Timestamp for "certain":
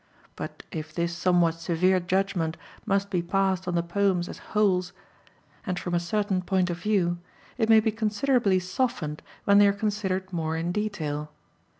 5.99-6.41